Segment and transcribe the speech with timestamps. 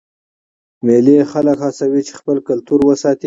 [0.85, 3.19] مېلې خلک هڅوي چې خپل کلتور وساتي.